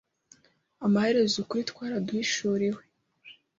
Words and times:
Amaherezo, 0.85 1.35
ukuri 1.43 1.61
twaraduhishuriwe. 1.69 2.81